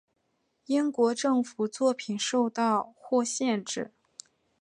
[0.65, 3.93] 英国政府作品受到或限制。